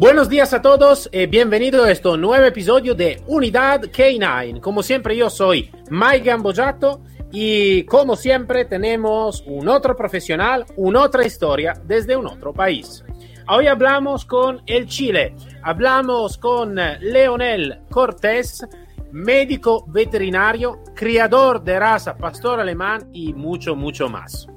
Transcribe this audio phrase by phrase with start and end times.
[0.00, 4.58] Buenos días a todos y bienvenido a este nuevo episodio de Unidad K9.
[4.58, 11.26] Como siempre yo soy Mike Gambojato y como siempre tenemos un otro profesional, una otra
[11.26, 13.04] historia desde un otro país.
[13.46, 18.66] Hoy hablamos con el Chile, hablamos con Leonel Cortés,
[19.12, 24.48] médico veterinario, criador de raza pastor alemán y mucho, mucho más.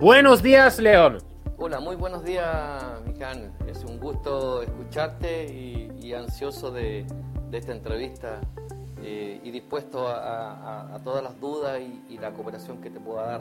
[0.00, 1.27] Buenos días, León.
[1.60, 2.46] Hola, muy buenos días,
[3.04, 3.52] Mijan.
[3.66, 7.04] Es un gusto escucharte y, ansioso de,
[7.50, 8.40] esta entrevista
[9.02, 13.40] eh, y dispuesto a, todas las dudas y, la cooperación que te pueda dar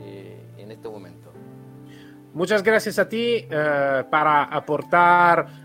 [0.00, 1.32] eh, en este momento.
[2.32, 5.62] Muchas gracias a ti eh, para aportar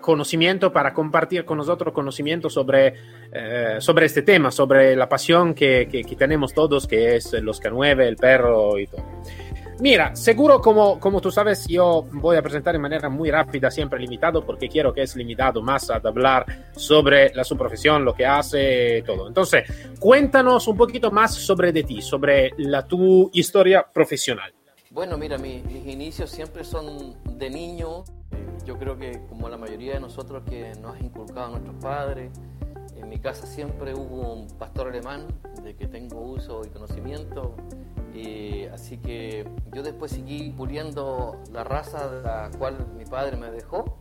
[0.00, 2.94] conocimiento, para compartir con nosotros conocimiento sobre,
[3.78, 8.04] sobre este tema, sobre la pasión que, que, que tenemos todos, que es los K9,
[8.04, 9.04] el perro y todo.
[9.84, 14.00] Mira, seguro como, como tú sabes, yo voy a presentar de manera muy rápida, siempre
[14.00, 18.24] limitado, porque quiero que es limitado más a hablar sobre la su profesión, lo que
[18.24, 19.28] hace, todo.
[19.28, 24.54] Entonces, cuéntanos un poquito más sobre de ti, sobre la tu historia profesional.
[24.90, 28.04] Bueno, mira, mis inicios siempre son de niño.
[28.64, 32.30] Yo creo que como la mayoría de nosotros que nos ha inculcado nuestros padres,
[32.96, 35.26] en mi casa siempre hubo un pastor alemán
[35.62, 37.54] de que tengo uso y conocimiento
[38.72, 43.98] así que yo después seguí puliendo la raza de la cual mi padre me dejó.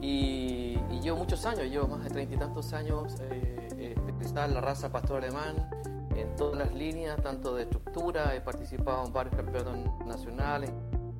[0.00, 3.96] Y, yo muchos años, yo más de treinta y tantos años, eh,
[4.34, 5.68] en la raza pastor alemán
[6.16, 10.70] en todas las líneas, tanto de estructura, he participado en varios campeonatos nacionales,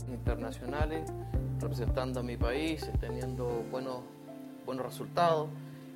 [0.08, 1.10] internacionales,
[1.60, 4.00] representando a mi país, teniendo buenos,
[4.66, 5.48] buenos resultados.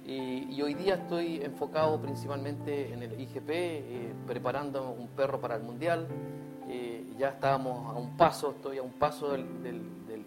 [0.07, 5.65] Y, hoy día estoy enfocado principalmente en el IGP, eh, preparando un perro para el
[5.65, 6.07] Mundial.
[6.69, 9.45] Eh, ya estábamos a un paso, estoy a un paso del,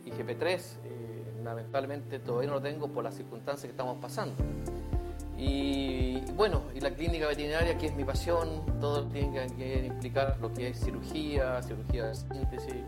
[0.05, 0.79] IGP 3.
[0.83, 4.35] Eh, lamentablemente todavía no lo tengo por las circunstancias que estamos pasando.
[5.37, 10.53] Y bueno, y la clínica veterinaria, que es mi pasión, todo tiene que implicar lo
[10.53, 12.83] que es cirugía, cirugía de síntesis,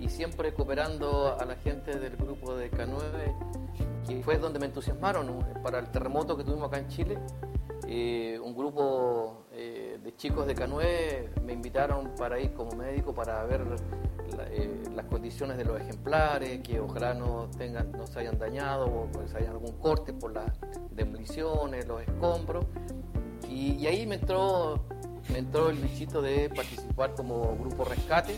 [0.00, 3.63] y siempre cooperando a la gente del grupo de K9
[4.06, 7.18] que fue donde me entusiasmaron para el terremoto que tuvimos acá en Chile.
[7.86, 13.44] Eh, un grupo eh, de chicos de Canoe me invitaron para ir como médico para
[13.44, 13.62] ver
[14.50, 19.10] eh, las condiciones de los ejemplares, que ojalá no, tengan, no se hayan dañado o
[19.10, 20.50] que haya algún corte por las
[20.90, 22.64] demoliciones, los escombros.
[23.48, 24.80] Y, ahí me entró,
[25.30, 28.36] me entró el bichito de participar como grupo rescate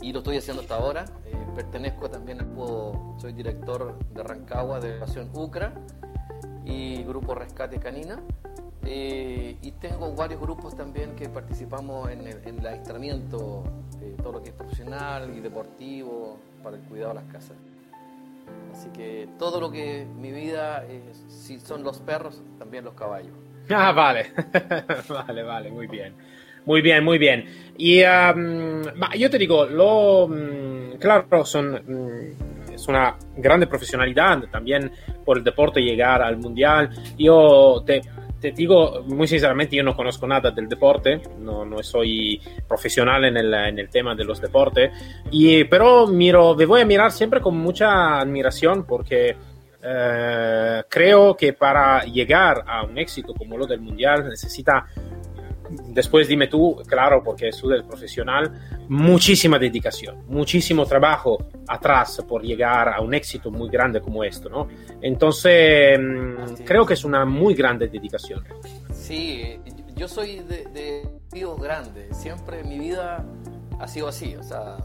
[0.00, 1.04] y lo estoy haciendo hasta ahora.
[1.52, 5.74] Eh, pertenezco también al soy director de Rancagua de Pasión UCRA
[6.64, 8.20] y Grupo Rescate Canina.
[8.84, 13.64] Eh, y tengo varios grupos también que participamos en el, en adiestramiento,
[14.00, 17.56] de todo lo que es profesional y deportivo para el cuidado de las casas.
[18.72, 20.84] Así que todo lo que mi vida,
[21.28, 23.32] si son los perros, también los caballos.
[23.70, 24.32] Ah, vale,
[25.08, 26.14] vale, vale, muy bien.
[26.64, 27.44] Muy bien, muy bien.
[27.76, 34.90] Y yo te digo, lo, mm, claro, son, mm, es una grande profesionalidad también
[35.24, 36.90] por el deporte llegar al mundial.
[37.18, 38.02] Yo te,
[38.40, 43.36] te digo muy sinceramente, yo no conozco nada del deporte, no, no soy profesional en
[43.36, 44.90] el, en el tema de los deportes,
[45.30, 49.36] y, pero miro, me voy a mirar siempre con mucha admiración porque
[49.84, 54.86] eh, creo que para llegar a un éxito como lo del mundial necesita
[55.88, 58.52] después dime tú, claro, porque es del profesional,
[58.88, 64.68] muchísima dedicación, muchísimo trabajo atrás por llegar a un éxito muy grande como esto, ¿no?
[65.00, 68.44] Entonces, mm, creo que es una muy grande dedicación.
[68.92, 69.58] Sí,
[69.96, 73.24] yo soy de, de tíos grandes, siempre en mi vida
[73.78, 74.76] ha sido así, o sea,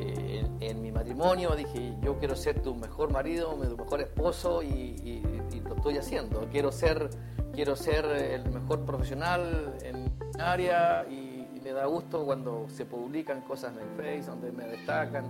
[0.00, 5.22] eh, en, mi matrimonio dije, yo quiero ser tu mejor marido, tu mejor esposo y,
[5.64, 6.48] lo estoy haciendo.
[6.50, 7.10] Quiero ser,
[7.52, 10.07] quiero ser el mejor profesional en
[10.38, 15.26] área y, me da gusto cuando se publican cosas en el Face donde me destacan.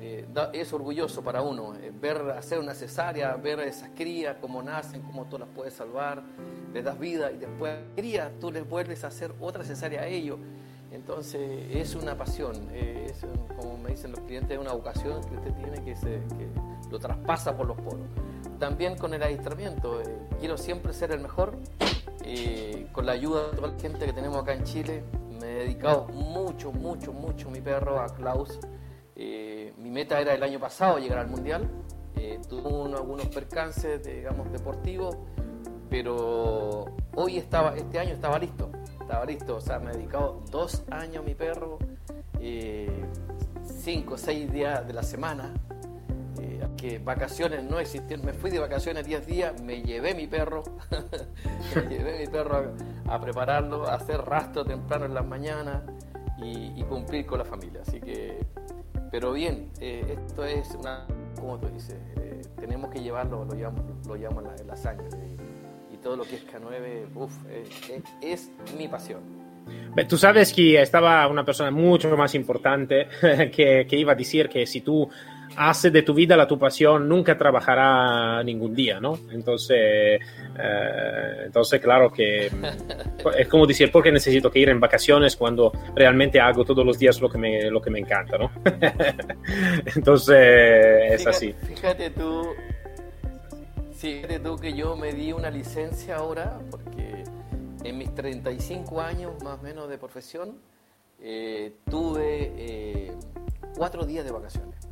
[0.00, 5.02] Eh, es orgulloso para uno eh, ver hacer una cesárea, ver esas crías, cómo nacen,
[5.02, 6.22] cómo tú las puedes salvar,
[6.72, 10.38] les das vida y después crías, tú les vuelves a hacer otra cesárea a ellos
[10.90, 13.26] entonces es una pasión, eh, es
[13.56, 16.48] como me dicen los clientes, es una vocación que usted tiene que, se, que
[16.90, 18.06] lo traspasa por los poros.
[18.58, 20.00] también con el adiestramiento.
[20.00, 20.04] Eh,
[20.40, 21.56] quiero siempre ser el mejor.
[22.30, 25.02] Eh, con la ayuda de toda la gente que tenemos acá en Chile,
[25.40, 28.60] me he dedicado mucho, mucho, mucho mi perro, a Klaus.
[29.16, 31.66] Eh, mi meta era el año pasado llegar al Mundial.
[32.46, 35.16] tuve algunos percances, digamos, deportivos,
[35.88, 36.84] pero
[37.14, 38.70] hoy estaba, este año estaba listo.
[39.00, 41.78] Estaba listo, o sea, me he dedicado dos años a mi perro,
[43.64, 45.54] cinco o seis días de la semana,
[46.78, 48.24] que vacaciones no existían.
[48.24, 50.62] Me fui de vacaciones 10 días, me llevé mi perro,
[51.74, 52.72] me llevé mi perro
[53.06, 55.82] a, prepararlo, a hacer rastro temprano en las mañanas
[56.42, 57.82] y, cumplir con la familia.
[57.86, 58.38] Así que,
[59.10, 61.06] pero bien, eh, esto es una,
[61.38, 65.08] como tú dices, eh, tenemos que llevarlo, lo llevamos, lo llevamos la, sangre.
[65.92, 67.36] Y, todo lo que es K9, uff,
[68.22, 69.20] es mi pasión.
[70.08, 74.64] Tú sabes que estaba una persona mucho más importante que, que iba a decir que
[74.64, 75.08] si tú
[75.58, 79.18] hace de tu vida la tu pasión, nunca trabajará ningún día, ¿no?
[79.32, 80.20] Entonces,
[80.58, 82.48] eh, entonces claro que
[83.36, 86.98] es como decir, ¿por qué necesito que ir en vacaciones cuando realmente hago todos los
[86.98, 88.50] días lo que me, lo que me encanta, ¿no?
[89.96, 91.52] entonces, es así.
[91.52, 92.46] Fíjate tú,
[93.94, 97.24] fíjate tú que yo me di una licencia ahora, porque
[97.82, 100.56] en mis 35 años más o menos de profesión,
[101.20, 103.12] eh, tuve eh,
[103.76, 104.87] cuatro días de vacaciones.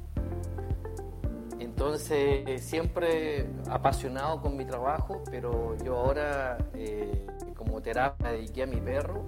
[1.67, 7.27] Entonces, siempre apasionado con mi trabajo, pero yo ahora eh,
[7.57, 9.25] como terapia dediqué a mi perro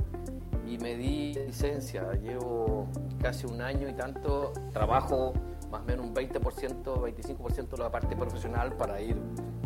[0.64, 2.12] y me di licencia.
[2.12, 2.87] Llevo
[3.20, 5.32] casi un año y tanto, trabajo
[5.69, 9.17] más o menos un 20%, 25% de la parte profesional para ir,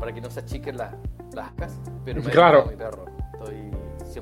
[0.01, 0.95] para que no se achiquen las,
[1.35, 1.53] las
[2.07, 2.63] pero me claro.
[2.63, 3.05] a mi perro.
[3.35, 3.71] Estoy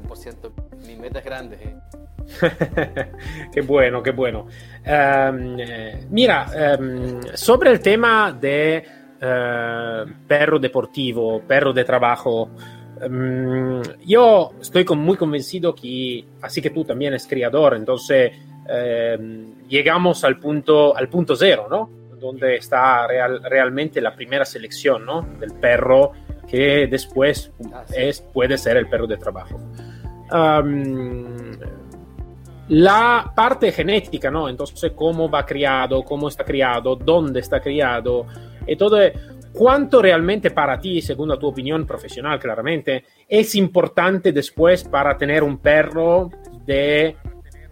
[0.00, 0.50] 100%,
[0.88, 1.56] mi meta es grande.
[1.62, 1.99] ¿eh?
[3.52, 4.46] qué bueno, qué bueno.
[4.84, 8.84] Em, eh, mira, em, sobre el tema de
[9.20, 12.50] eh, perro deportivo, perro de trabajo,
[13.00, 18.32] em, yo estoy muy convencido que, así que tú también eres criador, entonces
[19.68, 21.90] llegamos al punto, al punto cero, ¿no?
[22.20, 25.22] Donde está realmente la primera selección, ¿no?
[25.40, 26.12] Del perro
[26.46, 29.58] que después ah, es, puede ser el perro de trabajo
[32.70, 34.48] la parte genética, ¿no?
[34.48, 38.26] Entonces, cómo va criado, cómo está criado, dónde está criado,
[38.66, 38.98] y todo.
[39.52, 45.58] ¿Cuánto realmente para ti, según tu opinión profesional, claramente, es importante después para tener un
[45.58, 46.30] perro
[46.64, 47.16] de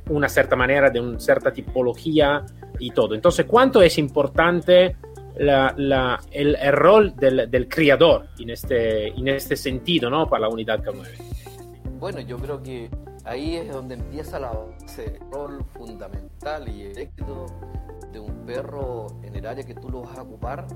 [0.08, 2.44] una cierta manera, de una cierta tipología
[2.80, 3.14] y todo?
[3.14, 4.96] Entonces, ¿cuánto es importante
[5.36, 10.28] el, rol del, criador este, en este sentido, ¿no?
[10.28, 11.06] Para la unidad K9?
[12.00, 12.90] Bueno, yo creo que
[13.24, 17.46] ahí es donde empieza la base, el rol fundamental y el éxito
[18.12, 20.66] de un perro en el área que tú lo vas a ocupar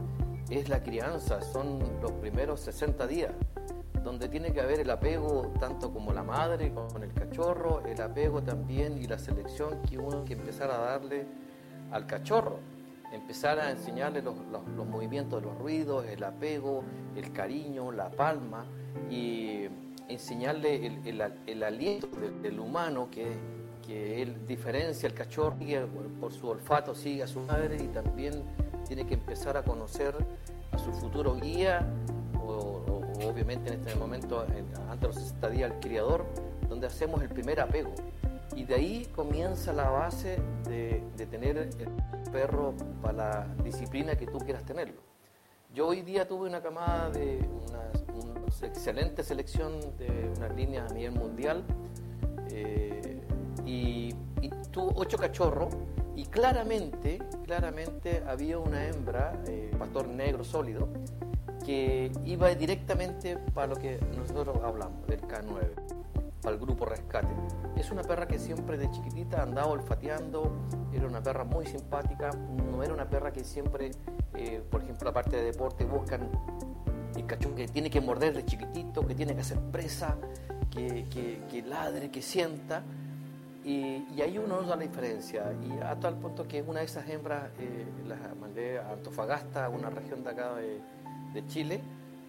[0.50, 3.32] es la crianza, son los primeros 60 días,
[4.04, 8.42] donde tiene que haber el apego tanto como la madre con el cachorro, el apego
[8.42, 11.26] también y la selección que uno que empezar a darle
[11.90, 12.58] al cachorro,
[13.12, 16.82] empezar a enseñarle los, los movimientos de los ruidos, el apego,
[17.16, 18.66] el cariño, la palma
[19.10, 19.68] y
[20.12, 21.00] enseñarle
[21.46, 22.08] el, aliento
[22.42, 23.26] del, humano que,
[23.86, 25.56] que, él diferencia el cachorro
[26.20, 28.42] por su olfato sigue a su madre y también
[28.86, 30.14] tiene que empezar a conocer
[30.72, 31.86] a su futuro guía
[32.44, 32.82] o,
[33.24, 34.40] obviamente en este momento
[34.90, 36.26] antes de los 60 días al criador
[36.68, 37.92] donde hacemos el primer apego.
[38.54, 44.26] Y de ahí comienza la base de, de tener el perro para la disciplina que
[44.26, 45.00] tú quieras tenerlo.
[45.74, 47.38] Yo hoy día tuve una camada de
[48.62, 51.64] excelente selección de una línea a nivel mundial
[52.50, 53.20] eh,
[53.64, 54.14] y,
[54.70, 55.74] tuvo ocho cachorros
[56.16, 60.88] y claramente, claramente había una hembra, eh, pastor negro sólido,
[61.64, 65.92] que iba directamente para lo que nosotros hablamos, del K9
[66.44, 67.28] al grupo Rescate.
[67.76, 70.50] Es una perra que siempre de chiquitita andaba olfateando,
[70.92, 73.92] era una perra muy simpática, no era una perra que siempre,
[74.34, 76.30] eh, por ejemplo, la parte de deporte buscan
[77.26, 80.16] cachorro que tiene que morder de chiquitito, que tiene que hacer presa,
[80.70, 81.06] que,
[81.50, 82.82] que, ladre, que sienta.
[83.64, 85.52] Y, y, ahí uno da la diferencia.
[85.62, 89.90] Y a tal punto que una de esas hembras eh, las mandé a Antofagasta, una
[89.90, 90.80] región de acá de,
[91.32, 91.80] de Chile,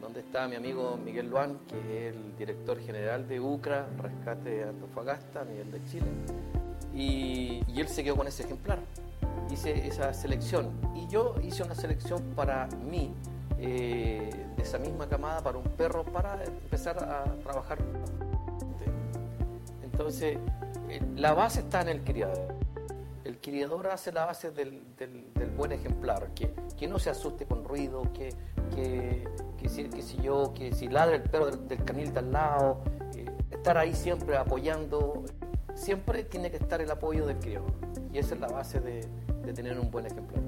[0.03, 4.63] donde está mi amigo Miguel Luan, que es el director general de UCRA, Rescate de
[4.65, 6.07] Antofagasta a nivel de Chile,
[6.93, 8.79] y, él se quedó con ese ejemplar.
[9.49, 13.13] Hice esa selección y yo hice una selección para mí,
[13.59, 14.12] eh,
[14.63, 17.77] esa misma camada, para un perro, para empezar a trabajar.
[19.83, 20.37] Entonces,
[21.15, 22.55] la base está en el criador.
[23.23, 24.81] El criador hace la base del,
[25.55, 28.33] buen ejemplar, que, que, no se asuste con ruido, que,
[28.75, 29.23] que
[29.63, 32.33] que si, que si yo, que si ladra el perro del, del canil de al
[32.33, 32.81] lado,
[33.15, 35.23] eh, estar ahí siempre apoyando,
[35.73, 37.71] siempre tiene que estar el apoyo del criador.
[38.11, 39.07] Y esa es la base de,
[39.45, 40.41] de tener un buen ejemplar.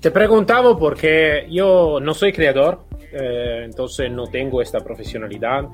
[0.00, 5.68] Te preguntaba porque yo no soy creador, eh, entonces no tengo esta profesionalidad.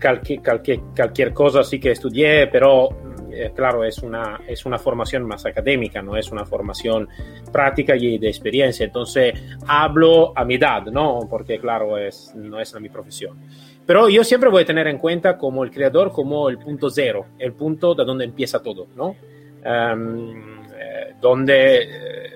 [0.00, 2.88] Cualquier, cualquier, cualquier cosa sí que estudié, pero
[3.30, 7.08] eh, claro, es una, es una formación más académica, no es una formación
[7.52, 8.84] práctica y de experiencia.
[8.84, 9.32] Entonces
[9.66, 11.20] hablo a mi edad, ¿no?
[11.28, 13.38] Porque claro, es, no es mi profesión.
[13.86, 17.26] Pero yo siempre voy a tener en cuenta como el creador, como el punto cero,
[17.38, 19.16] el punto de donde empieza todo, ¿no?
[19.64, 22.35] Um, eh, donde, eh,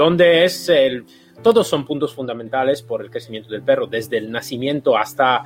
[0.00, 1.04] donde es el...
[1.42, 5.44] Todos son puntos fundamentales por el crecimiento del perro, desde el nacimiento hasta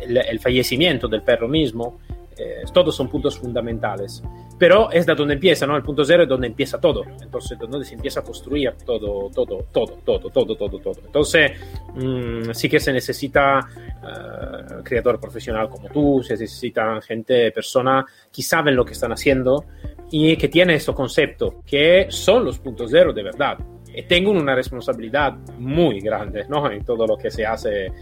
[0.00, 2.00] el, fallecimiento del perro mismo.
[2.38, 4.22] Eh, todos son puntos fundamentales.
[4.58, 5.76] Pero es de donde empieza, ¿no?
[5.76, 7.04] El punto cero es donde empieza todo.
[7.20, 11.00] Entonces, donde se empieza a construir todo, todo, todo, todo, todo, todo, todo.
[11.04, 11.52] Entonces,
[11.94, 18.42] mmm, sí que se necesita uh, creador profesional como tú, se necesita gente, persona que
[18.42, 19.66] saben lo que están haciendo
[20.10, 23.58] y que tiene estos conceptos, que son los puntos cero de verdad
[23.96, 26.70] y tengo una responsabilidad muy grande ¿no?
[26.70, 27.92] en todo lo que se hace eh,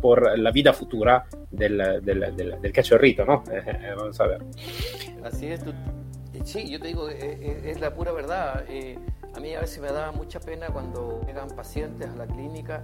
[0.00, 3.44] por la vida futura del, del, del, del cachorrito, ¿no?
[3.52, 4.42] Eh, vamos a ver.
[5.22, 5.72] Así es, tú,
[6.42, 8.64] sí, yo te digo, es, es la pura verdad.
[8.66, 8.98] Eh,
[9.34, 12.80] a mí a veces me da mucha pena cuando llegan pacientes a la clínica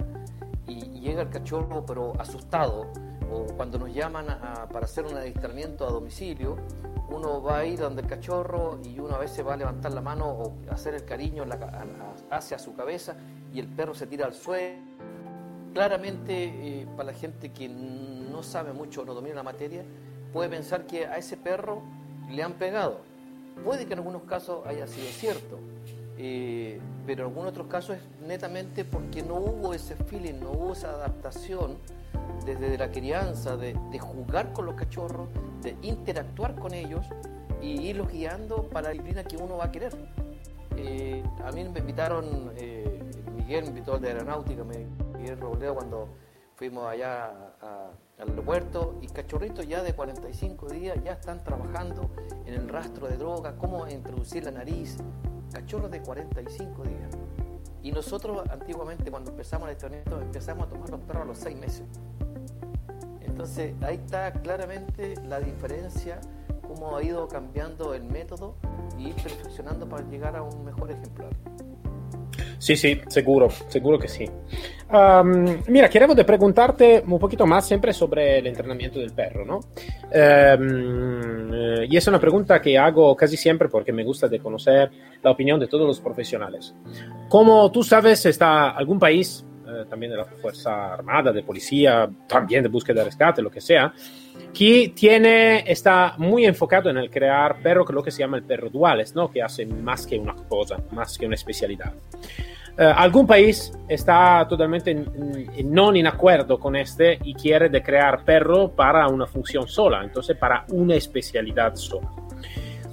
[0.67, 2.91] y llega el cachorro pero asustado,
[3.31, 6.57] o cuando nos llaman a, para hacer un adiestramiento a domicilio,
[7.11, 10.01] uno va a ir donde el cachorro y uno a veces va a levantar la
[10.01, 11.45] mano o hacer el cariño
[12.29, 13.15] hacia su cabeza
[13.53, 14.77] y el perro se tira al suelo.
[15.73, 16.33] Claramente,
[16.81, 19.83] eh, para la gente que no sabe mucho no domina la materia,
[20.33, 21.81] puede pensar que a ese perro
[22.29, 23.01] le han pegado.
[23.63, 25.59] Puede que en algunos casos haya sido cierto,
[26.17, 30.73] eh, pero en algunos otros casos es netamente porque no hubo ese feeling, no hubo
[30.73, 31.77] esa adaptación
[32.55, 35.27] desde la crianza, de, jugar con los cachorros,
[35.61, 37.05] de interactuar con ellos
[37.61, 39.93] y irlos guiando para la disciplina que uno va a querer.
[40.77, 42.99] Eh, a mí me invitaron, eh,
[43.35, 46.09] Miguel me invitó al de aeronáutica, Miguel Robledo, cuando
[46.55, 47.31] fuimos allá
[48.19, 52.09] al aeropuerto y cachorritos ya de 45 días ya están trabajando
[52.45, 54.97] en el rastro de droga, cómo introducir la nariz,
[55.53, 57.17] cachorros de 45 días.
[57.81, 61.57] Y nosotros antiguamente cuando empezamos el entrenamiento empezamos a tomar los perros a los 6
[61.57, 61.83] meses.
[63.39, 66.19] Entonces ahí está claramente la diferencia,
[66.67, 68.57] cómo ha ido cambiando el método
[68.97, 71.29] y ir perfeccionando para llegar a un mejor ejemplar.
[72.57, 74.25] Sí, sí, seguro, seguro que sí.
[74.91, 79.59] Um, mira, queremos de preguntarte un poquito más siempre sobre el entrenamiento del perro, ¿no?
[79.59, 81.53] Um,
[81.89, 84.91] y es una pregunta que hago casi siempre porque me gusta de conocer
[85.23, 86.75] la opinión de todos los profesionales.
[87.29, 92.63] Como tú sabes, está algún país, eh, también de la Fuerza Armada, de policía, también
[92.63, 93.93] de búsqueda de rescate, lo que sea,
[94.53, 98.37] que tiene, está muy enfocado en el crear perro, que es lo que se llama
[98.37, 99.29] el perro duales, ¿no?
[99.29, 101.93] que hace más que una cosa, más que una especialidad.
[102.77, 107.83] Uh, algún país está totalmente en, en, no en acuerdo con este y quiere de
[107.83, 112.09] crear perro para una función sola, entonces para una especialidad sola.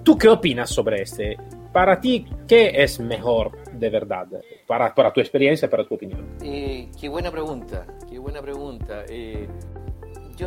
[0.03, 1.37] ¿Tú qué opinas sobre este?
[1.77, 4.29] Para ti, ¿qué es mejor de verdad?
[4.67, 6.27] Para, para tu experiencia, para tu opinión.
[6.41, 9.05] Eh, qué buena pregunta, qué buena pregunta.
[9.11, 9.47] Eh,
[10.39, 10.47] yo,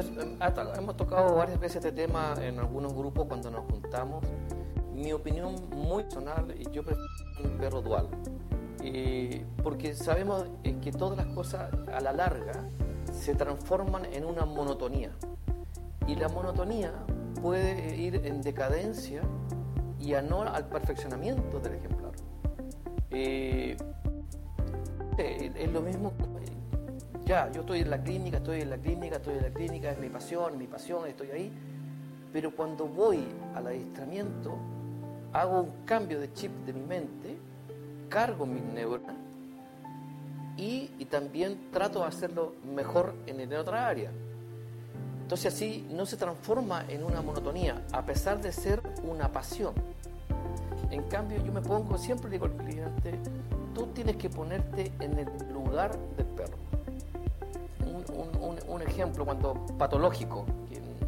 [0.75, 4.25] hemos tocado varias veces este tema en algunos grupos cuando nos juntamos.
[4.95, 7.07] Mi opinión muy personal, yo prefiero
[7.43, 8.07] un perro dual.
[8.83, 12.67] Eh, porque sabemos que todas las cosas a la larga
[13.11, 15.11] se transforman en una monotonía.
[16.07, 16.91] Y la monotonía
[17.39, 19.21] puede ir en decadencia
[19.99, 22.11] y a no al perfeccionamiento del ejemplar.
[23.11, 23.77] Eh,
[25.17, 26.13] es lo mismo
[27.29, 29.99] ya, yo estoy en la clínica, estoy en la clínica, estoy en la clínica, es
[29.99, 31.51] mi pasión, mi pasión, estoy ahí.
[32.33, 34.57] Pero cuando voy al adiestramiento,
[35.31, 37.37] hago un cambio de chip de mi mente,
[38.09, 39.15] cargo mis neuronas
[40.57, 44.11] y, y también trato de hacerlo mejor en, en otra área.
[45.29, 49.75] Entonces así no se transforma en una monotonía, a pesar de ser una pasión.
[50.89, 53.13] En cambio, yo me pongo, siempre digo al cliente,
[53.75, 56.57] tú tienes que ponerte en el lugar del perro
[58.69, 60.47] un, ejemplo cuando patológico,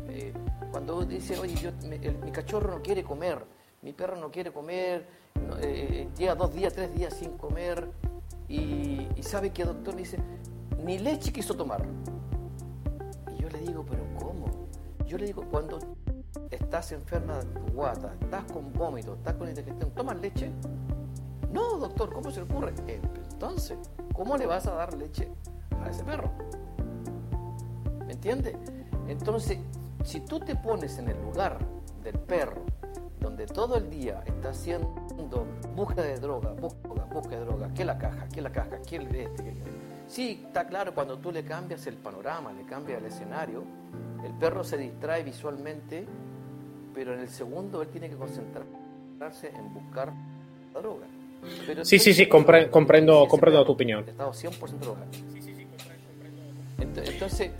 [0.07, 0.31] eh,
[0.69, 1.71] cuando dice, oye, yo,
[2.23, 3.43] mi cachorro no quiere comer,
[3.81, 5.03] mi perro no quiere comer,
[5.47, 7.87] no, eh, llega dos días, tres días sin comer,
[8.47, 10.19] y, y sabe que el doctor me dice,
[10.85, 11.83] ni leche quiso tomar.
[13.51, 14.46] Le digo, pero ¿cómo?
[15.05, 15.79] Yo le digo, cuando
[16.50, 20.51] estás enferma de tu guata, estás con vómito, estás con indigestión, ¿tomas leche?
[21.51, 22.74] No, doctor, ¿cómo se le ocurre?
[23.31, 23.77] Entonces,
[24.13, 25.27] ¿cómo le vas a dar leche
[25.84, 26.31] a ese perro.
[28.05, 28.55] ¿Me entiendes?
[29.08, 29.60] Entonces,
[30.03, 31.58] si tú te pones en el lugar
[32.03, 32.63] del perro,
[33.20, 34.93] donde todo el día está haciendo
[35.75, 39.15] búsqueda de droga, búsqueda, búsqueda de droga, que la caja, que la caja, que el
[39.15, 39.53] este, que
[40.11, 43.63] Sí, está claro, cuando tú le cambias el panorama, le cambias el escenario,
[44.25, 46.05] el perro se distrae visualmente,
[46.93, 50.11] pero en el segundo él tiene que concentrarse en buscar
[50.73, 51.07] la droga.
[51.83, 54.03] sí, sí, sí, comprendo, comprendo tu opinión.
[54.05, 55.05] Estado 100% droga.
[56.77, 57.51] Entonces,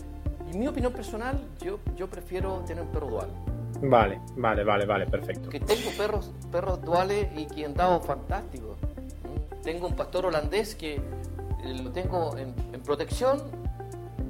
[0.52, 3.30] en mi opinión personal, yo, yo prefiero tener un perro dual.
[3.82, 5.48] Vale, vale, vale, vale, perfecto.
[5.48, 8.76] Que tengo perros, perros duales y que han dado fantástico.
[9.64, 11.00] Tengo un pastor holandés que
[11.64, 12.54] lo tengo en,
[12.84, 13.42] protección,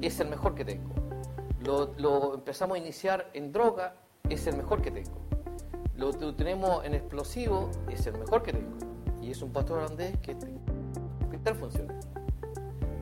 [0.00, 0.90] es el mejor que tengo.
[1.64, 3.94] Lo, empezamos a iniciar en droga,
[4.28, 5.18] es el mejor que tengo.
[5.96, 8.76] Lo, tenemos en explosivo, es el mejor que tengo.
[9.20, 10.34] Y es un pastor holandés que,
[11.44, 11.98] tal funciona.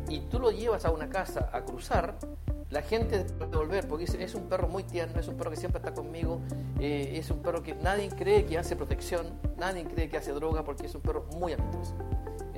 [0.09, 2.17] Y tú lo llevas a una casa a cruzar
[2.71, 5.81] la gente puede volver, porque es, un perro muy tierno, es un perro que siempre
[5.81, 6.41] está conmigo,
[6.79, 9.27] eh, es un perro que nadie cree que hace protección,
[9.59, 11.95] nadie cree que hace droga, porque es un perro muy amistoso.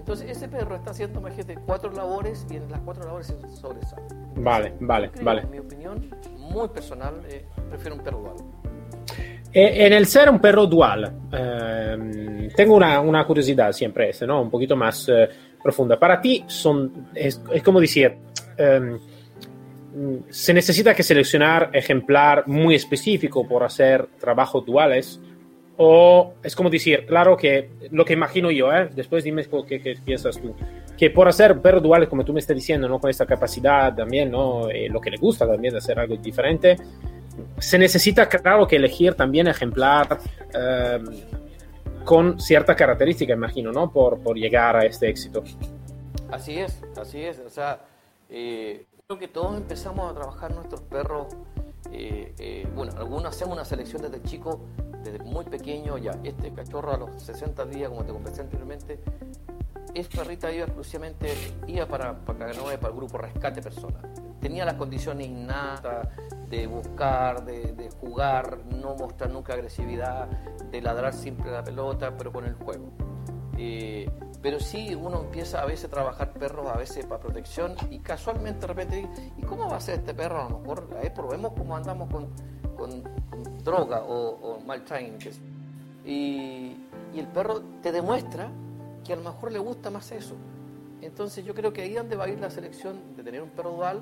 [0.03, 4.03] Entonces ese perro está haciendo, imagínate, cuatro labores y en las cuatro labores se sobresale.
[4.35, 5.43] Vale, vale, vale.
[5.43, 8.37] En mi opinión, muy personal, eh, prefiero un perro dual.
[9.53, 11.13] Eh, en el ser un perro dual,
[12.57, 14.43] tengo una, una, curiosidad siempre ¿no?
[14.43, 15.09] Un poquito más
[15.63, 15.97] profunda.
[16.01, 18.13] Para ti son, es, es como decir,
[18.57, 18.99] em,
[20.31, 25.21] se necesita que seleccionar ejemplar muy específico por hacer trabajos duales
[25.85, 28.89] o es como decir, claro que lo que imagino yo, ¿eh?
[28.95, 30.55] después dime qué, piensas tú,
[30.97, 33.01] que por hacer perros duales, como tú me estás diciendo, ¿no?
[33.01, 34.71] con esta capacidad también, ¿no?
[34.71, 36.77] Eh, lo que le gusta también de hacer algo diferente,
[37.59, 40.21] se necesita, claro, que elegir también ejemplar
[40.55, 41.01] eh,
[42.05, 43.91] con cierta característica, imagino, ¿no?
[43.91, 45.43] Por, por llegar a este éxito.
[46.31, 47.81] Así es, así es, o sea,
[48.31, 48.87] eh,
[49.19, 51.27] que todos empezamos a trabajar nuestros perros.
[51.93, 54.61] Eh, eh, bueno, algunos hacemos una selección desde chico,
[55.05, 56.19] desde muy pequeño, ya.
[56.25, 58.99] Este cachorro a los 60 días, como te conversé anteriormente,
[59.95, 61.35] esta perrita iba exclusivamente,
[61.67, 64.03] iba para, para para el grupo Rescate Personas.
[64.41, 66.09] Tenía las condiciones innatas
[66.49, 70.27] de buscar, de, jugar, no mostrar nunca agresividad,
[70.71, 72.91] de ladrar siempre la pelota, pero con el juego.
[73.57, 74.11] Eh,
[74.43, 78.63] pero sí uno empieza a veces a trabajar perros, a veces para protección, y casualmente
[78.63, 80.43] de repente, ¿y cómo va a ser este perro?
[80.43, 82.29] A lo mejor ahí probemos cómo andamos con,
[82.77, 83.05] con,
[83.63, 85.19] droga o, mal training.
[86.05, 86.77] Y,
[87.15, 88.51] y, el perro te demuestra
[89.05, 90.35] que a lo mejor le gusta más eso.
[91.01, 93.51] Entonces yo creo que ahí es donde va a ir la selección de tener un
[93.51, 94.01] perro dual,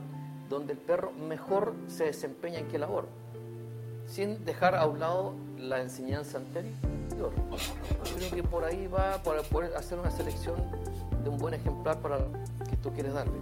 [0.48, 3.08] donde el perro mejor se desempeña en qué labor,
[4.06, 6.99] sin dejar a un lado la enseñanza anterior.
[8.16, 10.56] Creo que por ahí va para poder hacer una selección
[11.22, 12.18] de un buen ejemplar para
[12.68, 13.34] que tú quieres darle.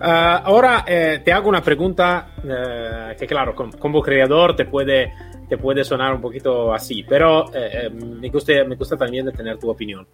[0.00, 5.12] Ah, ahora eh, te hago una pregunta eh, que claro, como creador te puede,
[5.48, 9.70] te puede sonar un poquito así, pero eh, me, gusta, me gusta también tener tu
[9.70, 10.06] opinión.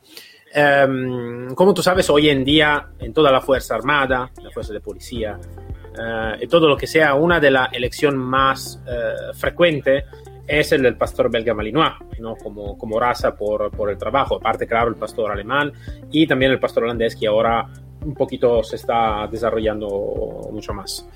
[0.52, 4.80] Em, como tú sabes, hoy en día en toda la Fuerza Armada, la Fuerza de
[4.80, 5.38] Policía,
[6.38, 8.78] y todo lo que sea, una de las elecciones más
[9.32, 10.04] frecuentes
[10.46, 12.36] es el del pastor belga malinois, ¿no?
[12.36, 14.36] como, como raza por, por, el trabajo.
[14.36, 15.72] Aparte, claro, el pastor alemán
[16.10, 17.68] y también el pastor holandés que ahora
[18.04, 21.06] un poquito se está desarrollando mucho más.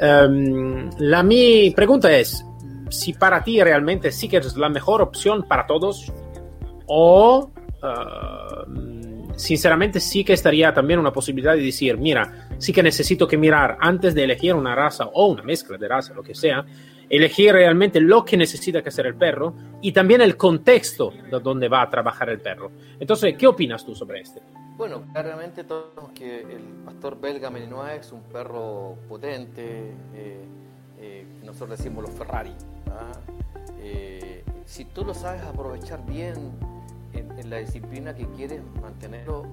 [0.00, 2.44] Um, la mi pregunta es,
[2.88, 6.10] si para ti realmente que es la mejor opción para todos
[6.86, 7.50] o
[7.82, 13.36] uh, sinceramente sí que estaría también una posibilidad de decir, mira, sí que necesito que
[13.36, 16.64] mirar antes de elegir una raza o una mezcla de raza, lo que sea,
[17.08, 21.68] elegir realmente lo que necesita que hacer el perro y también el contexto de donde
[21.68, 22.70] va a trabajar el perro.
[22.98, 24.40] Entonces, ¿qué opinas tú sobre este?
[24.76, 30.44] Bueno, claramente todos que el pastor belga Malinois es un perro potente, eh,
[31.00, 32.54] eh, nosotros decimos los Ferrari.
[32.90, 33.12] ¿ah?
[33.80, 36.52] Eh, si tú lo sabes aprovechar bien
[37.12, 39.46] en, la disciplina que quieres mantenerlo,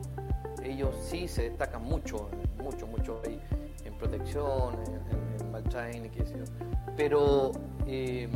[0.64, 2.30] ellos sí se destacan mucho,
[2.62, 3.65] mucho, mucho ahí, en
[3.96, 6.46] protección, en, en, y qué sé yo
[6.96, 7.52] pero
[7.86, 8.32] em,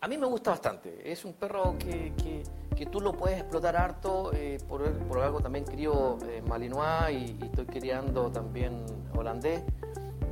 [0.00, 1.10] a mí me gusta bastante.
[1.10, 4.32] Es un perro que, que, tú lo puedes explotar harto.
[4.32, 8.84] Eh, por, por, algo también crío eh, Malinois y, estoy criando también
[9.16, 9.62] holandés.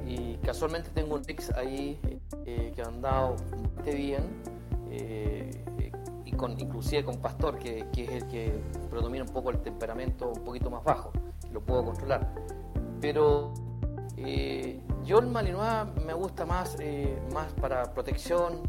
[0.07, 1.99] Y casualmente tengo un mix ahí
[2.45, 4.43] eh, que ha andado bastante bien.
[6.25, 8.53] y con, inclusive con Pastor, que, que, es el que
[8.91, 11.13] predomina un poco el temperamento un poquito más bajo.
[11.53, 12.33] Lo puedo controlar.
[13.01, 13.53] Pero
[15.07, 18.63] yo el Malinois me gusta más, eh, más para protección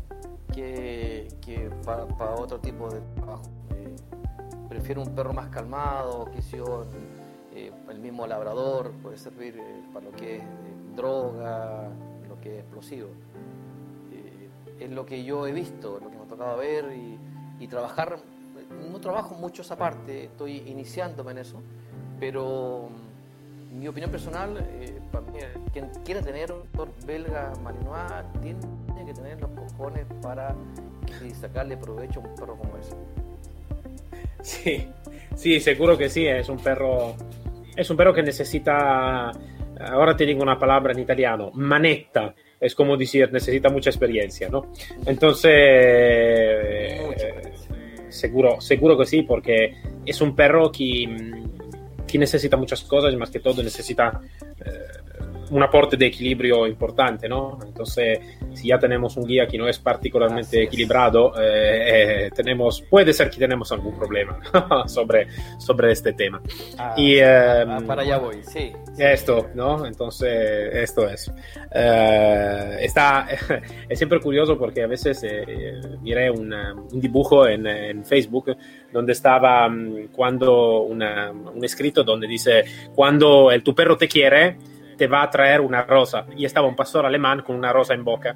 [0.54, 1.28] que,
[1.84, 3.44] para, otro tipo de trabajo.
[3.72, 3.96] Eh,
[4.70, 6.86] prefiero un perro más calmado, que yo,
[7.90, 9.60] el mismo labrador puede servir
[9.92, 10.44] para lo que es
[10.96, 11.90] droga,
[12.30, 13.10] lo que es explosivo.
[14.80, 17.18] es lo que yo he visto, lo que me ha tocado ver y,
[17.64, 18.20] y trabajar.
[18.92, 21.62] No trabajo mucho esa parte, estoy iniciándome en eso,
[22.20, 22.90] pero
[23.72, 25.40] mi opinión personal, eh, para mí,
[25.72, 30.56] quien quiera tener un doctor belga malinois tiene que tener los cojones para
[31.40, 32.96] sacarle provecho a un perro como ese.
[34.42, 34.88] Sí,
[35.36, 37.16] sí, seguro que sí, es un perro,
[37.76, 39.32] es un perro que necesita,
[39.80, 44.72] ahora te digo una palabra en italiano, manetta, es como decir, necesita mucha experiencia, ¿no?
[45.06, 47.54] Entonces, eh,
[48.10, 49.76] seguro, seguro que sí, porque
[50.06, 51.06] es un perro que
[52.08, 54.20] que necesita muchas cosas más que todo necesita
[54.66, 54.97] eh,
[55.52, 57.60] un aporte de equilibrio importante, ¿no?
[57.66, 58.20] Entonces,
[58.54, 63.30] si ya tenemos un guía que no es particularmente equilibrado, eh, eh, tenemos, puede ser
[63.30, 64.40] que tenemos algún problema
[64.88, 65.28] sobre,
[65.60, 66.42] sobre este tema.
[66.78, 68.74] Ah, y, ah, em, para allá voy, sí.
[68.98, 69.86] Esto, ¿no?
[69.86, 71.32] Entonces, esto es.
[71.72, 73.28] Eh, está,
[73.90, 75.26] es siempre curioso porque a veces
[76.02, 76.54] miré un
[76.94, 78.56] dibujo en, en, Facebook
[78.92, 82.64] donde estaba mm, cuando una, un escrito donde dice,
[82.96, 84.58] cuando el, tu perro te quiere,
[84.98, 86.26] te va a traer una rosa.
[86.36, 88.36] Y estaba un pastor alemán con una rosa en boca.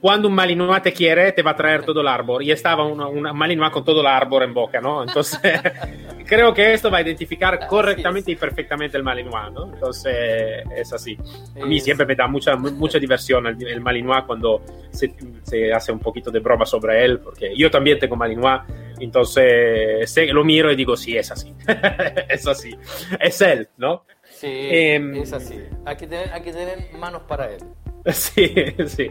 [0.00, 2.42] Cuando un malinois te quiere, te va a traer todo el árbol.
[2.42, 5.02] Y estaba un malinois con todo el árbol en boca, ¿no?
[5.02, 5.40] Entonces,
[6.26, 9.72] creo que esto va a identificar correctamente y perfectamente el malinois, ¿no?
[9.72, 11.16] Entonces, es así.
[11.60, 15.92] A mí siempre me da mucha, mucha diversión el, el malinois cuando se, se, hace
[15.92, 18.60] un poquito de broma sobre él, porque yo también tengo malinois.
[19.00, 21.54] Entonces, lo miro y digo, sí, es así.
[22.28, 22.76] es así.
[23.18, 24.04] Es él, ¿no?
[24.38, 25.58] Sí, em, es así.
[25.86, 27.60] Hay que, tener, hay que tener manos para él.
[28.12, 28.54] Sí,
[28.86, 29.10] sí.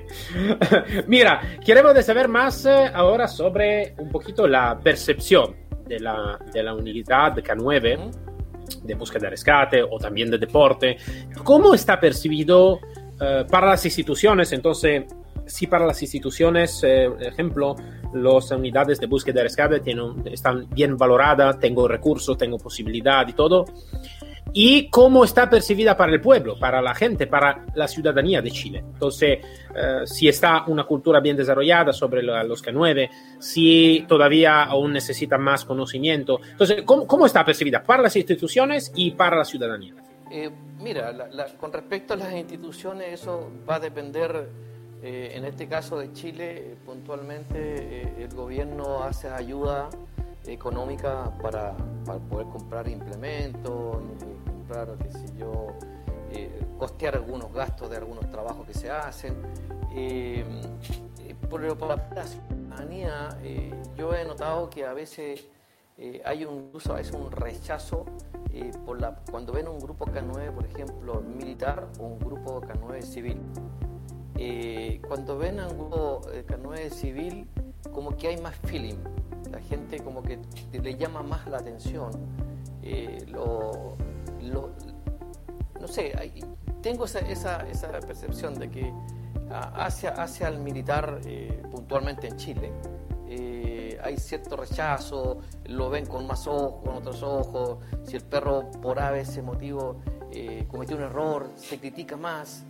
[1.08, 5.54] Mira, queremos saber más eh, ahora sobre un poquito la percepción
[5.86, 8.12] de la, de la unidad K9
[8.84, 10.96] de búsqueda de rescate o también de deporte.
[11.44, 14.54] ¿Cómo está percibido uh, para las instituciones?
[14.54, 15.04] Entonces,
[15.46, 17.76] si para las instituciones, eh, por ejemplo,
[18.14, 23.34] las unidades de búsqueda de rescate tienen, están bien valoradas, tengo recursos, tengo posibilidad y
[23.34, 23.66] todo
[24.58, 28.80] y cómo está percibida para el pueblo, para la gente, para la ciudadanía de Chile.
[28.80, 29.39] Entonces,
[29.76, 35.65] eh, si está una cultura bien desarrollada sobre los K9, si todavía aún necesita más
[35.65, 36.39] conocimiento.
[36.52, 39.94] Entonces, ¿cómo, cómo está percibida para las instituciones y para la ciudadanía?
[40.32, 41.13] Eh, mira,
[41.60, 44.50] con respecto a las instituciones, eso va a depender,
[45.04, 49.89] eh, en este caso de Chile, puntualmente el gobierno hace ayuda
[50.48, 53.98] económica para, para poder comprar implementos,
[54.65, 55.67] comprar, qué sé yo,
[56.32, 59.36] eh, costear algunos gastos de algunos trabajos que se hacen.
[59.93, 60.43] Eh,
[61.19, 63.38] eh, por, por, la ciudadanía,
[63.95, 65.45] yo he notado que a veces
[66.25, 68.06] hay un, a veces un rechazo
[68.86, 73.39] por la, cuando ven un grupo K9, por ejemplo, militar o un grupo K9 civil.
[75.08, 77.47] cuando ven un grupo K9 civil,
[77.93, 78.97] como que hay más feeling,
[79.51, 80.39] la gente como que
[80.73, 82.12] le llama más la atención.
[84.51, 86.13] No sé,
[86.81, 88.93] tengo esa, esa, percepción de que
[89.49, 92.71] hacia, hacia el militar, eh, puntualmente en Chile,
[93.27, 98.69] eh, hay cierto rechazo, lo ven con más ojos, con otros ojos, si el perro
[98.81, 99.97] por ese motivo
[100.31, 102.63] eh, cometió un error, se critica más.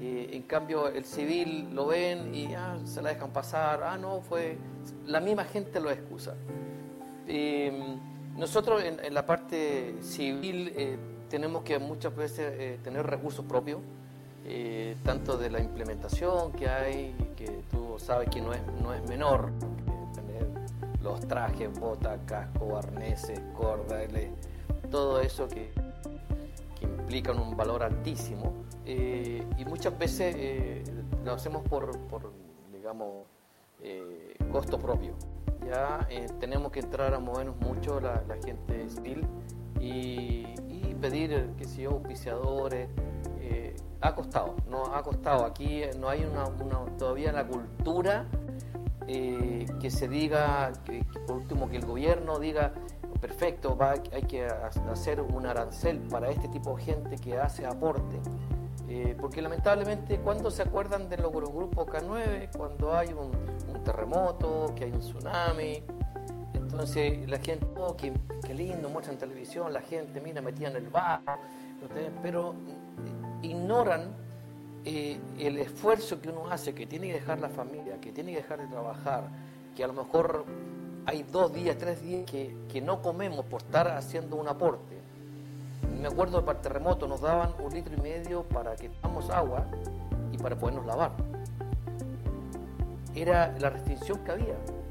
[0.00, 3.84] en cambio, el civil lo ven y ah, se la dejan pasar.
[3.84, 4.58] Ah, no, fue.
[5.06, 6.34] La misma gente lo excusa.
[8.36, 10.72] nosotros en, la parte civil
[11.32, 13.80] tenemos que muchas veces eh, tener recursos propios,
[14.44, 19.02] eh, tanto de la implementación que hay, que tú sabes que no es, no es
[19.08, 19.50] menor,
[20.14, 20.46] tener
[21.00, 24.28] los trajes, botas, casco, arneses, cordales,
[24.90, 25.72] todo eso que,
[26.78, 28.52] que implican un valor altísimo.
[28.84, 30.86] Eh, y muchas veces
[31.24, 32.30] lo hacemos por, por
[32.74, 33.24] digamos,
[34.52, 35.14] costo propio.
[35.66, 36.06] Ya
[36.40, 39.26] tenemos que entrar a movernos mucho la, la gente civil
[39.80, 40.44] y,
[41.02, 42.88] pedir, que sé yo, auspiciadores.
[43.40, 45.44] Eh, ha costado, no ha costado.
[45.44, 46.44] Aquí no hay una,
[46.96, 48.24] todavía la cultura
[49.06, 52.72] eh, que se diga, que, por último, que el gobierno diga,
[53.20, 58.20] perfecto, va, hay que hacer un arancel para este tipo de gente que hace aporte.
[58.88, 63.30] Eh, porque lamentablemente cuando se acuerdan de los grupos K9, cuando hay un,
[63.74, 65.82] un terremoto, que hay un tsunami,
[66.72, 68.14] entonces la gente, oh, qué,
[68.54, 71.20] lindo, muestra en televisión, la gente, mira, metida en el bar,
[72.22, 72.54] pero
[73.42, 74.10] eh, ignoran
[74.86, 78.38] eh, el esfuerzo que uno hace, que tiene que dejar la familia, que tiene que
[78.38, 79.24] dejar de trabajar,
[79.76, 80.46] que a lo mejor
[81.04, 84.96] hay dos días, tres días que, no comemos por estar haciendo un aporte.
[86.00, 89.66] Me acuerdo para el terremoto nos daban un litro y medio para que tomamos agua
[90.32, 91.12] y para podernos lavar.
[93.14, 94.81] Era la restricción que había.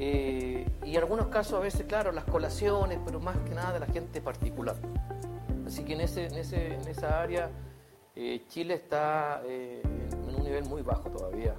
[0.00, 3.80] Eh, y en algunos casos a veces, claro, las colaciones, pero más que nada de
[3.80, 4.76] la gente particular.
[5.66, 7.50] Así que en, ese, en, ese, en esa área
[8.14, 11.56] eh, Chile está eh, en un nivel muy bajo todavía,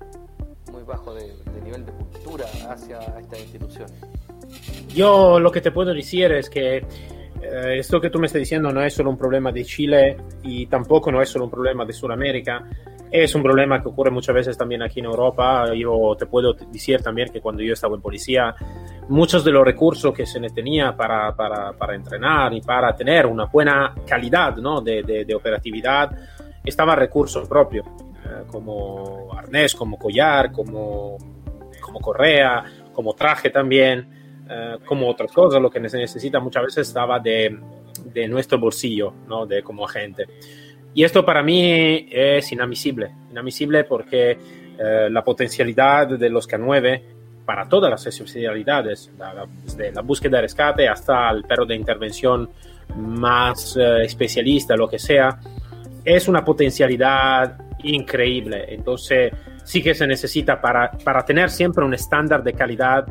[0.71, 3.93] muy bajo de, nivel de cultura hacia estas instituciones.
[4.87, 6.85] Yo lo que te puedo decir es que
[7.41, 11.11] esto que tú me estás diciendo no es solo un problema de Chile y tampoco
[11.11, 12.65] no es solo un problema de Sudamérica
[13.11, 15.73] es un problema que ocurre muchas veces también aquí en Europa.
[15.73, 18.53] Yo te puedo decir también que cuando yo estaba en policía,
[19.07, 23.45] muchos de los recursos que se tenía para, para, para entrenar y para tener una
[23.45, 24.81] buena calidad ¿no?
[24.81, 26.11] de, de, operatividad
[26.63, 31.17] estaba recursos propios, eh, como arnés, como collar, como,
[31.81, 35.59] como correa, como traje también, eh, como otras cosas.
[35.59, 37.57] Lo que se necesita muchas veces estaba de,
[38.05, 39.47] de nuestro bolsillo, ¿no?
[39.47, 40.27] de como agente.
[40.93, 47.01] Y esto para mí es inadmisible, inadmisible porque eh, la potencialidad de los K9
[47.45, 49.11] para todas las especialidades,
[49.65, 52.49] desde la búsqueda de rescate hasta el perro de intervención
[52.95, 55.39] más eh, especialista, lo que sea,
[56.05, 58.65] es una potencialidad increíble.
[58.69, 59.31] Entonces,
[59.63, 63.07] sí que se necesita para, para tener siempre un estándar de calidad,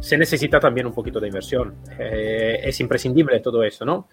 [0.00, 1.76] se necesita también un poquito de inversión.
[1.98, 4.08] Eh, es imprescindible todo eso, ¿no?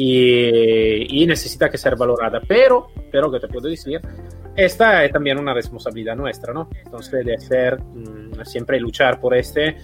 [0.00, 2.40] Y, necesita que ser valorada.
[2.46, 4.00] Pero, pero que te puedo decir,
[4.54, 6.68] esta es también una responsabilidad nuestra, ¿no?
[6.84, 9.76] Entonces, de hacer mm, siempre luchar por este,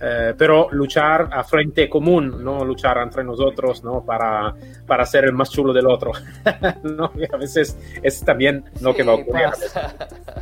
[0.00, 4.04] eh, pero luchar a frente común, no luchar entre nosotros, ¿no?
[4.04, 4.54] Para,
[4.86, 6.12] para ser el más chulo del otro,
[6.82, 7.12] ¿no?
[7.32, 9.46] a veces es también lo que va a ocurrir.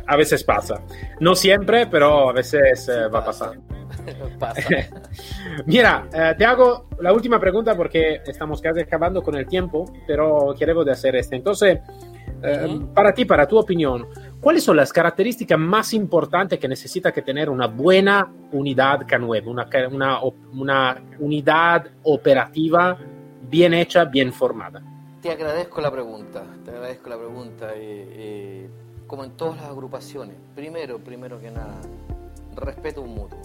[0.05, 0.81] A veces, pasa.
[1.19, 3.57] No siempre, pero a veces eh, va a pasar.
[5.65, 10.53] Mira, eh, te hago la última pregunta porque estamos casi acabando con el tiempo, pero
[10.57, 11.35] quiero de hacer este.
[11.35, 11.79] Entonces,
[12.43, 14.07] eh, para ti, para tu opinión,
[14.41, 20.19] ¿cuáles son las características más importantes que necesita que tener una buena unidad K9, una,
[20.51, 22.97] una, unidad operativa
[23.49, 24.81] bien hecha, bien formada?
[25.21, 27.73] Te agradezco la pregunta, te agradezco la pregunta.
[29.07, 31.75] como en todas las agrupaciones, primero, primero que nada,
[32.55, 33.39] respeto mutuo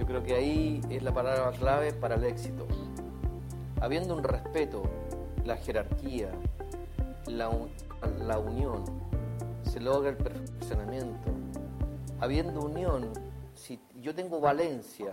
[0.00, 2.66] yo creo que ahí es la palabra clave para el éxito.
[3.82, 4.82] Habiendo un respeto,
[5.44, 6.30] la jerarquía,
[7.26, 7.50] la,
[8.26, 8.82] la unión,
[9.70, 11.30] se logra el perfeccionamiento.
[12.18, 13.12] Habiendo unión,
[13.54, 15.12] si yo tengo Valencia,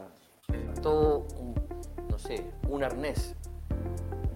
[0.81, 1.27] todo,
[2.09, 3.35] no sé, un arnés,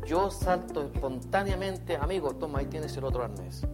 [0.06, 3.66] yo salto espontáneamente, amigo, toma, ahí tienes el otro arnés.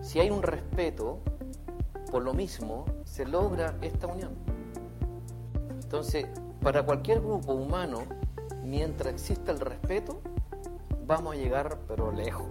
[0.00, 1.20] Si hay un respeto,
[2.10, 4.34] por lo mismo, se logra esta unión.
[5.82, 6.26] Entonces,
[6.62, 8.02] para cualquier grupo humano,
[8.64, 10.20] mientras exista el respeto,
[11.06, 12.48] vamos a llegar, pero lejos,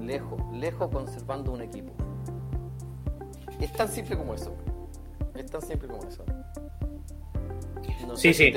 [0.00, 1.92] lejos, lejos conservando un equipo.
[3.60, 4.54] Es tan simple como eso.
[5.36, 6.24] Es tan simple como eso.
[8.14, 8.52] sí, sí.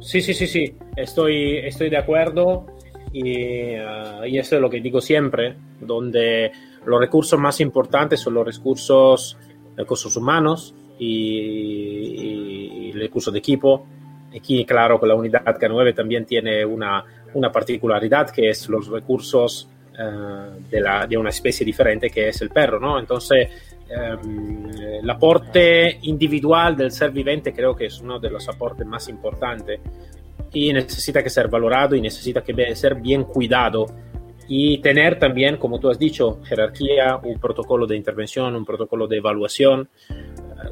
[0.00, 0.76] sí, sí, sí, sí.
[0.96, 2.66] Estoy, estoy de acuerdo
[3.12, 6.52] y, uh, y, eso es lo que digo siempre, donde
[6.84, 9.36] los recursos más importantes son los recursos,
[9.76, 13.86] recursos humanos y, el curso de equipo.
[14.36, 19.68] Aquí, claro, con la unidad K9 también tiene una, una particularidad que es los recursos
[19.98, 22.98] eh, de, la, de, una especie diferente que es el perro, ¿no?
[22.98, 23.48] Entonces,
[23.90, 29.08] eh, el aporte individual del ser viviente creo que es uno de los aportes más
[29.08, 29.80] importantes
[30.52, 33.86] y necesita que ser valorado y necesita que ser bien cuidado
[34.52, 39.18] y tener también, como tú has dicho, jerarquía, un protocolo de intervención, un protocolo de
[39.18, 39.88] evaluación,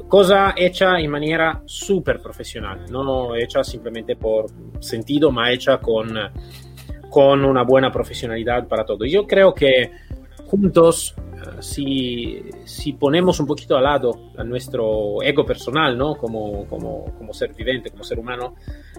[0.09, 4.47] cosa hecha en manera súper profesional, no hecha simplemente por
[4.81, 6.09] sentido, ma hecha con,
[7.09, 9.05] con una buena profesionalidad para todo.
[9.05, 9.91] Yo creo que
[10.45, 11.28] juntos, eh,
[11.61, 16.15] si, si, ponemos un poquito al lado a nuestro ego personal, ¿no?
[16.15, 18.55] Como, como, como ser viviente, como ser humano,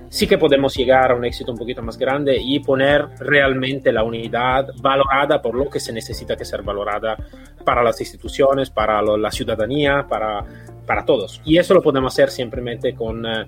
[0.08, 4.02] sí que podemos llegar a un éxito un poquito más grande y poner realmente la
[4.02, 7.16] unidad valorada por lo que se necesita que ser valorada
[7.64, 10.44] para las instituciones, para la ciudadanía, para,
[10.86, 11.40] para todos.
[11.44, 13.46] Y eso lo podemos hacer simplemente con eh,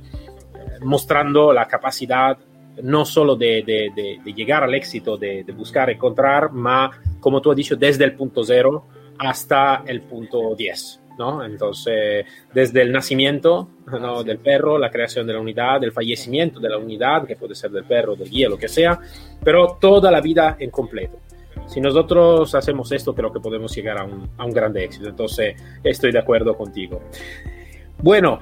[0.80, 2.38] mostrando la capacidad
[2.82, 7.56] no solo de, de, de, llegar al éxito, de, buscar, encontrar, ma, como tú has
[7.56, 8.86] dicho, desde el punto cero
[9.22, 11.00] hasta el punto 10.
[11.18, 11.44] ¿no?
[11.44, 14.24] Entonces, desde el nacimiento ¿no?
[14.24, 17.70] del perro, la creación de la unidad, el fallecimiento de la unidad, que puede ser
[17.70, 18.98] del perro, del guía, lo que sea,
[19.44, 21.18] pero toda la vida en completo.
[21.66, 25.08] Si nosotros hacemos esto, creo que podemos llegar a un, a un grande éxito.
[25.08, 25.54] Entonces,
[25.84, 27.02] estoy de acuerdo contigo.
[27.98, 28.40] Bueno,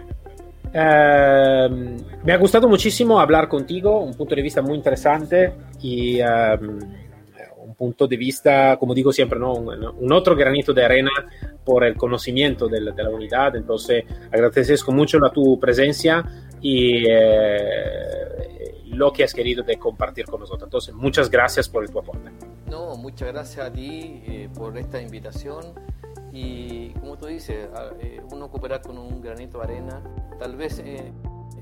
[0.73, 6.79] Em, me ha gustado muchísimo hablar contigo, un punto de vista muy interesante y un
[7.81, 9.55] punto de vista, como digo siempre, ¿no?
[9.55, 9.69] un,
[10.05, 11.11] un otro granito de arena
[11.65, 13.57] por el conocimiento de la, de la unidad.
[13.57, 16.23] Entonces, agradezco mucho la tu presencia
[16.61, 20.67] y eh, lo que has querido de compartir con nosotros.
[20.67, 22.31] Entonces, muchas gracias por el tu aporte.
[22.69, 25.65] No, muchas gracias a ti eh, por esta invitación
[26.33, 27.69] y como tú dices,
[28.01, 30.03] eh, uno cooperar con un granito de arena,
[30.39, 31.13] tal vez, eh,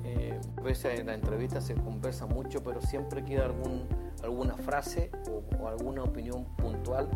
[0.05, 3.87] eh, a veces en la entrevista se conversa mucho, pero siempre queda algún,
[4.23, 7.09] alguna frase o, o, alguna opinión puntual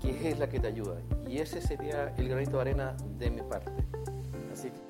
[0.00, 0.96] que es la que te ayuda.
[1.28, 3.70] Y ese sería el granito de arena de mi parte.
[4.52, 4.80] Así que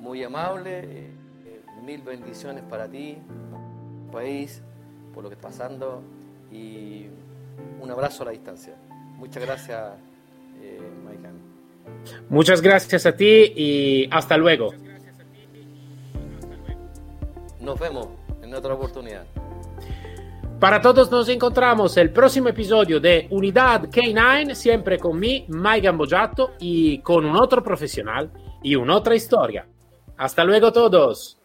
[0.00, 1.10] muy amable,
[1.84, 3.18] mil bendiciones para ti,
[4.10, 4.62] país,
[5.12, 6.02] por lo que está pasando
[6.50, 7.06] y
[7.80, 8.74] un abrazo a la distancia.
[9.16, 9.92] Muchas gracias,
[10.60, 11.34] eh, Maikan.
[12.28, 14.72] Muchas gracias a ti y hasta luego.
[17.60, 18.08] Nos vemos
[18.42, 19.24] en otra oportunidad.
[20.60, 26.52] Para todos nos encontramos el próximo episodio de Unidad K9, siempre con mí, Mike Gambojato,
[26.58, 28.30] y con un otro profesional
[28.62, 29.66] y una otra historia.
[30.16, 31.38] Hasta luego todos.